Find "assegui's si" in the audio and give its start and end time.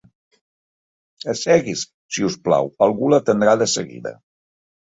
1.33-2.25